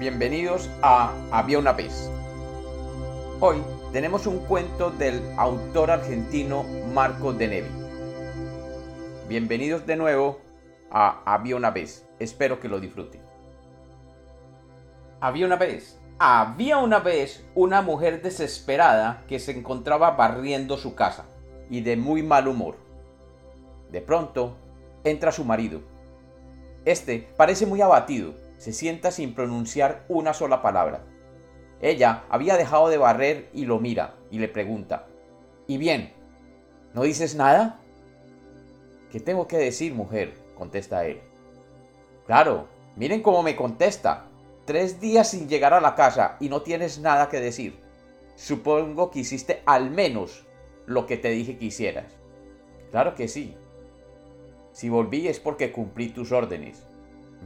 [0.00, 2.10] bienvenidos a Había una vez.
[3.38, 3.62] Hoy
[3.92, 7.68] tenemos un cuento del autor argentino Marco de Nevi.
[9.28, 10.40] Bienvenidos de nuevo
[10.90, 13.20] a Había una vez, espero que lo disfruten.
[15.20, 21.26] Había una vez, había una vez una mujer desesperada que se encontraba barriendo su casa
[21.68, 22.76] y de muy mal humor.
[23.92, 24.56] De pronto,
[25.04, 25.82] entra su marido.
[26.86, 31.02] Este parece muy abatido se sienta sin pronunciar una sola palabra.
[31.80, 35.06] Ella había dejado de barrer y lo mira y le pregunta,
[35.66, 36.12] ¿Y bien?
[36.92, 37.80] ¿No dices nada?
[39.10, 40.34] ¿Qué tengo que decir, mujer?
[40.56, 41.22] contesta él.
[42.26, 44.26] Claro, miren cómo me contesta.
[44.66, 47.80] Tres días sin llegar a la casa y no tienes nada que decir.
[48.36, 50.46] Supongo que hiciste al menos
[50.84, 52.12] lo que te dije que hicieras.
[52.90, 53.56] Claro que sí.
[54.72, 56.84] Si volví es porque cumplí tus órdenes.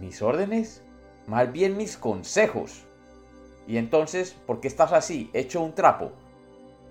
[0.01, 0.84] ¿Mis órdenes?
[1.27, 2.85] Más bien mis consejos.
[3.67, 6.13] Y entonces, ¿por qué estás así, hecho un trapo?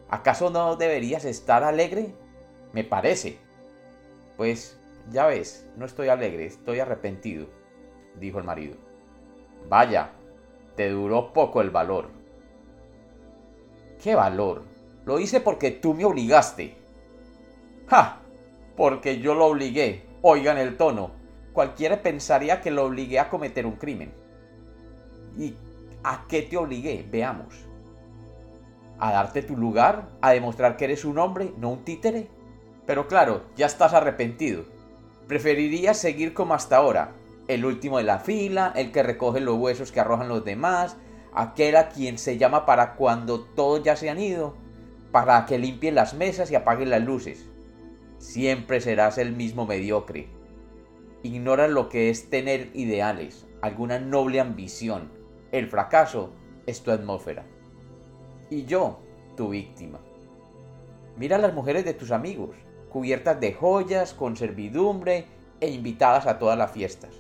[0.10, 2.14] ¿Acaso no deberías estar alegre?
[2.72, 3.38] Me parece.
[4.38, 4.80] Pues,
[5.12, 7.48] ya ves, no estoy alegre, estoy arrepentido,
[8.20, 8.76] dijo el marido.
[9.70, 10.12] Vaya,
[10.76, 12.10] te duró poco el valor.
[14.02, 14.64] ¿Qué valor?
[15.06, 16.76] Lo hice porque tú me obligaste.
[17.88, 18.22] ¡Ja!
[18.76, 20.04] Porque yo lo obligué.
[20.22, 21.12] Oigan el tono.
[21.54, 24.23] Cualquiera pensaría que lo obligué a cometer un crimen.
[25.38, 25.56] ¿Y
[26.04, 27.06] a qué te obligué?
[27.10, 27.66] Veamos.
[29.00, 30.10] ¿A darte tu lugar?
[30.22, 32.30] ¿A demostrar que eres un hombre, no un títere?
[32.86, 34.66] Pero claro, ya estás arrepentido.
[35.28, 37.14] Preferirías seguir como hasta ahora,
[37.48, 40.98] el último de la fila, el que recoge los huesos que arrojan los demás,
[41.34, 44.56] aquel a quien se llama para cuando todos ya se han ido,
[45.12, 47.50] para que limpie las mesas y apague las luces.
[48.18, 50.28] Siempre serás el mismo mediocre.
[51.24, 55.10] Ignora lo que es tener ideales, alguna noble ambición,
[55.54, 56.32] el fracaso
[56.66, 57.46] es tu atmósfera.
[58.50, 58.98] Y yo,
[59.38, 60.00] tu víctima.
[61.16, 62.56] Mira a las mujeres de tus amigos,
[62.90, 65.28] cubiertas de joyas, con servidumbre
[65.62, 67.12] e invitadas a todas las fiestas.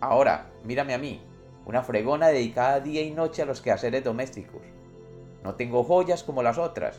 [0.00, 1.20] Ahora, mírame a mí,
[1.66, 4.62] una fregona dedicada día y noche a los quehaceres domésticos.
[5.44, 6.98] No tengo joyas como las otras,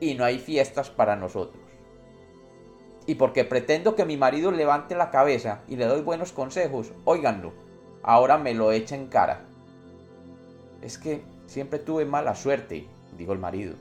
[0.00, 1.62] y no hay fiestas para nosotros.
[3.06, 7.52] Y porque pretendo que mi marido levante la cabeza y le doy buenos consejos, óiganlo,
[8.02, 9.48] ahora me lo echa en cara.
[10.84, 12.86] Es que siempre tuve mala suerte,
[13.16, 13.74] dijo el marido.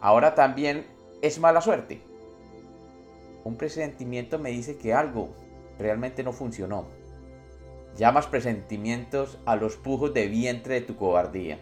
[0.00, 0.84] Ahora también
[1.22, 2.02] es mala suerte.
[3.44, 5.28] Un presentimiento me dice que algo
[5.78, 6.86] realmente no funcionó.
[7.96, 11.60] Llamas presentimientos a los pujos de vientre de tu cobardía.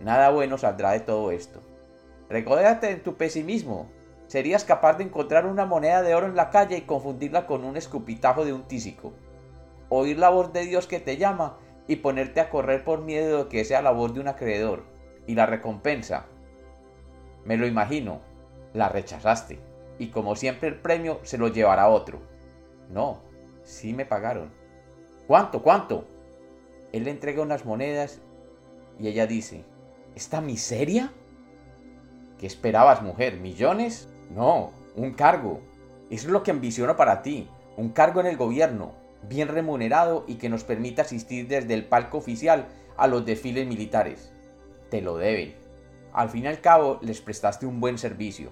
[0.00, 1.60] Nada bueno saldrá de todo esto.
[2.28, 3.88] Recódate en tu pesimismo.
[4.26, 7.76] Serías capaz de encontrar una moneda de oro en la calle y confundirla con un
[7.76, 9.12] escupitajo de un tísico.
[9.88, 11.56] Oír la voz de Dios que te llama
[11.90, 14.84] y ponerte a correr por miedo de que sea la voz de un acreedor.
[15.26, 16.26] Y la recompensa,
[17.44, 18.20] me lo imagino,
[18.72, 19.58] la rechazaste.
[19.98, 22.20] Y como siempre el premio se lo llevará otro.
[22.90, 23.22] No,
[23.64, 24.52] sí me pagaron.
[25.26, 25.64] ¿Cuánto?
[25.64, 26.04] ¿Cuánto?
[26.92, 28.20] Él le entrega unas monedas
[29.00, 29.64] y ella dice,
[30.14, 31.12] ¿esta miseria?
[32.38, 33.38] ¿Qué esperabas, mujer?
[33.40, 34.08] ¿Millones?
[34.30, 35.60] No, un cargo.
[36.08, 37.50] Eso es lo que ambiciono para ti.
[37.76, 38.92] Un cargo en el gobierno,
[39.28, 42.66] bien remunerado y que nos permita asistir desde el palco oficial
[42.96, 44.32] a los desfiles militares.
[44.90, 45.54] Te lo deben.
[46.12, 48.50] Al fin y al cabo les prestaste un buen servicio.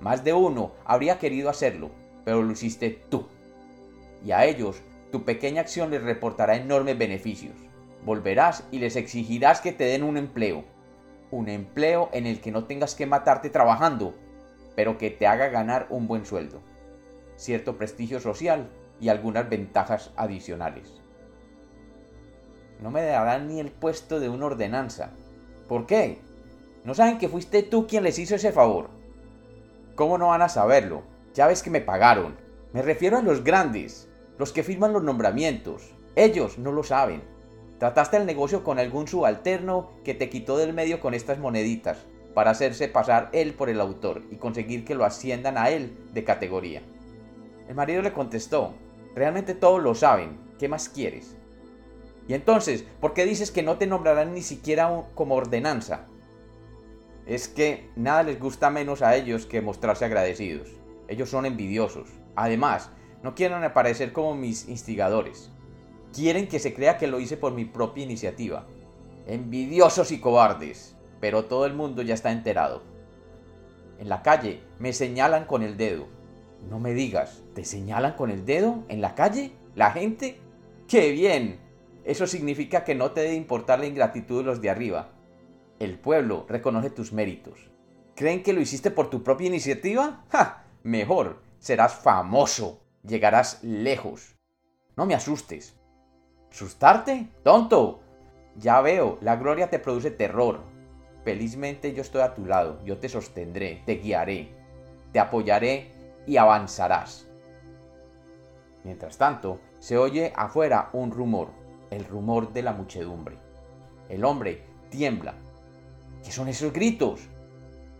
[0.00, 1.90] Más de uno habría querido hacerlo,
[2.24, 3.26] pero lo hiciste tú.
[4.24, 7.54] Y a ellos tu pequeña acción les reportará enormes beneficios.
[8.04, 10.64] Volverás y les exigirás que te den un empleo.
[11.30, 14.14] Un empleo en el que no tengas que matarte trabajando,
[14.74, 16.60] pero que te haga ganar un buen sueldo.
[17.36, 18.68] Cierto prestigio social
[19.02, 21.02] y algunas ventajas adicionales.
[22.80, 25.10] No me darán ni el puesto de una ordenanza.
[25.68, 26.20] ¿Por qué?
[26.84, 28.90] ¿No saben que fuiste tú quien les hizo ese favor?
[29.96, 31.02] ¿Cómo no van a saberlo?
[31.34, 32.36] Ya ves que me pagaron.
[32.72, 34.08] Me refiero a los grandes,
[34.38, 35.90] los que firman los nombramientos.
[36.14, 37.22] Ellos no lo saben.
[37.78, 42.52] Trataste el negocio con algún subalterno que te quitó del medio con estas moneditas, para
[42.52, 46.82] hacerse pasar él por el autor y conseguir que lo asciendan a él de categoría.
[47.68, 48.74] El marido le contestó,
[49.14, 51.36] realmente todos lo saben, ¿qué más quieres?
[52.28, 56.06] Y entonces, ¿por qué dices que no te nombrarán ni siquiera como ordenanza?
[57.26, 60.68] Es que nada les gusta menos a ellos que mostrarse agradecidos.
[61.08, 62.08] Ellos son envidiosos.
[62.36, 62.90] Además,
[63.22, 65.50] no quieren aparecer como mis instigadores.
[66.12, 68.66] Quieren que se crea que lo hice por mi propia iniciativa.
[69.26, 70.96] Envidiosos y cobardes.
[71.20, 72.82] Pero todo el mundo ya está enterado.
[73.98, 76.06] En la calle me señalan con el dedo.
[76.68, 79.52] No me digas, ¿te señalan con el dedo en la calle?
[79.74, 80.38] ¿La gente?
[80.88, 81.58] ¡Qué bien!
[82.04, 85.10] Eso significa que no te debe importar la ingratitud de los de arriba.
[85.78, 87.70] El pueblo reconoce tus méritos.
[88.14, 90.24] ¿Creen que lo hiciste por tu propia iniciativa?
[90.30, 90.64] ¡Ja!
[90.82, 94.36] Mejor, serás famoso, llegarás lejos.
[94.96, 95.76] No me asustes.
[96.50, 97.28] ¿Asustarte?
[97.42, 98.00] ¡Tonto!
[98.56, 100.60] Ya veo, la gloria te produce terror.
[101.24, 104.48] Felizmente yo estoy a tu lado, yo te sostendré, te guiaré,
[105.12, 105.92] te apoyaré
[106.26, 107.28] y avanzarás.
[108.84, 111.48] Mientras tanto, se oye afuera un rumor,
[111.90, 113.36] el rumor de la muchedumbre.
[114.08, 115.34] El hombre tiembla.
[116.24, 117.28] ¿Qué son esos gritos?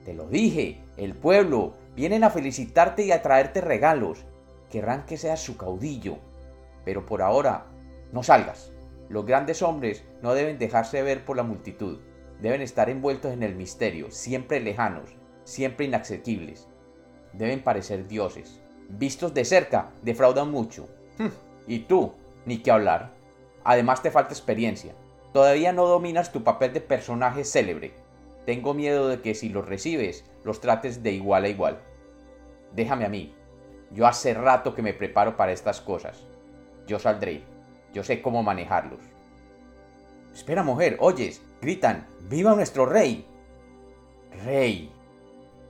[0.04, 4.24] Te lo dije, el pueblo, vienen a felicitarte y a traerte regalos.
[4.70, 6.18] Querrán que seas su caudillo.
[6.84, 7.66] Pero por ahora,
[8.12, 8.72] no salgas.
[9.08, 12.00] Los grandes hombres no deben dejarse ver por la multitud.
[12.40, 15.10] Deben estar envueltos en el misterio, siempre lejanos,
[15.44, 16.68] siempre inaccesibles.
[17.32, 18.60] Deben parecer dioses.
[18.88, 20.88] Vistos de cerca, defraudan mucho.
[21.18, 21.28] Hm,
[21.66, 22.12] y tú,
[22.44, 23.12] ni qué hablar.
[23.64, 24.94] Además te falta experiencia.
[25.32, 27.94] Todavía no dominas tu papel de personaje célebre.
[28.44, 31.78] Tengo miedo de que si los recibes, los trates de igual a igual.
[32.74, 33.34] Déjame a mí.
[33.92, 36.26] Yo hace rato que me preparo para estas cosas.
[36.86, 37.42] Yo saldré.
[37.94, 39.00] Yo sé cómo manejarlos.
[40.34, 43.26] Espera, mujer, oyes, gritan, ¡Viva nuestro rey!
[44.44, 44.90] Rey.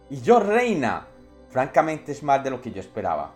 [0.09, 1.09] Y yo reina.
[1.53, 3.35] Francamente es más de lo que yo esperaba.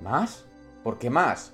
[0.00, 0.44] ¿Más?
[0.84, 1.52] ¿Por qué más?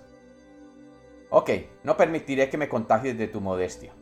[1.30, 1.50] Ok,
[1.82, 3.94] no permitiré que me contagies de tu modestia.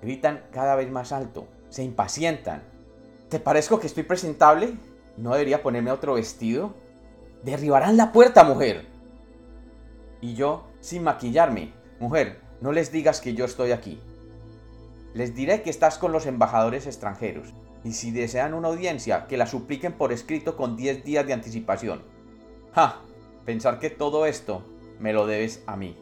[0.00, 2.62] Gritan cada vez más alto, se impacientan.
[3.28, 4.78] ¿Te parezco que estoy presentable?
[5.18, 6.72] ¿No debería ponerme otro vestido?
[7.42, 8.86] Derribarán la puerta, mujer.
[10.22, 14.00] Y yo, sin maquillarme, mujer, no les digas que yo estoy aquí.
[15.12, 17.52] Les diré que estás con los embajadores extranjeros,
[17.84, 22.02] y si desean una audiencia, que la supliquen por escrito con 10 días de anticipación.
[22.74, 23.02] ¡Ja!
[23.44, 24.62] Pensar que todo esto
[24.98, 25.96] me lo debes a mí.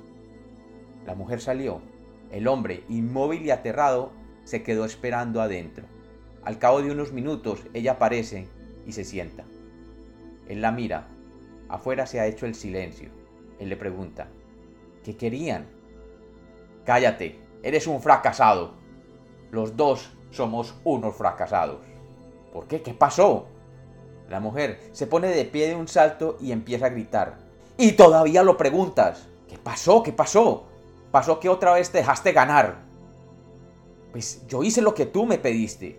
[1.07, 1.81] La mujer salió.
[2.33, 4.13] El hombre, inmóvil y aterrado,
[4.45, 5.87] se quedó esperando adentro.
[6.45, 8.49] Al cabo de unos minutos, ella aparece
[8.87, 9.45] y se sienta.
[10.49, 11.09] Él la mira.
[11.69, 13.11] Afuera se ha hecho el silencio.
[13.59, 14.29] Él le pregunta,
[15.05, 15.67] ¿qué querían?
[16.85, 18.75] Cállate, eres un fracasado.
[19.51, 21.81] Los dos somos unos fracasados.
[22.53, 22.83] ¿Por qué?
[22.83, 23.47] ¿Qué pasó?
[24.29, 27.39] La mujer se pone de pie de un salto y empieza a gritar.
[27.77, 29.27] Y todavía lo preguntas.
[29.49, 30.03] ¿Qué pasó?
[30.03, 30.65] ¿Qué pasó?
[31.11, 32.77] Pasó que otra vez te dejaste ganar.
[34.13, 35.99] Pues yo hice lo que tú me pediste.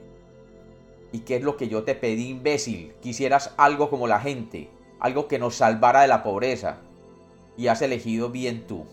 [1.11, 2.93] ¿Y qué es lo que yo te pedí, imbécil?
[3.01, 6.77] Quisieras algo como la gente, algo que nos salvara de la pobreza.
[7.57, 8.85] Y has elegido bien tú.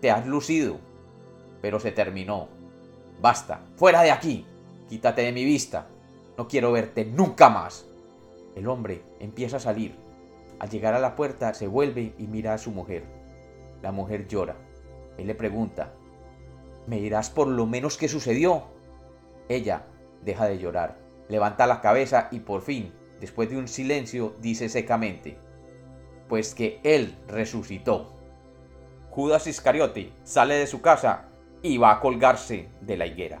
[0.00, 0.78] Te has lucido.
[1.62, 2.48] Pero se terminó.
[3.20, 4.44] Basta, fuera de aquí.
[4.92, 5.86] Quítate de mi vista.
[6.36, 7.86] No quiero verte nunca más.
[8.54, 9.96] El hombre empieza a salir.
[10.58, 13.02] Al llegar a la puerta se vuelve y mira a su mujer.
[13.80, 14.54] La mujer llora.
[15.16, 15.94] Él le pregunta,
[16.86, 18.64] ¿me dirás por lo menos qué sucedió?
[19.48, 19.86] Ella
[20.26, 20.98] deja de llorar,
[21.30, 25.38] levanta la cabeza y por fin, después de un silencio, dice secamente,
[26.28, 28.12] pues que Él resucitó.
[29.08, 31.30] Judas Iscariote sale de su casa
[31.62, 33.40] y va a colgarse de la higuera.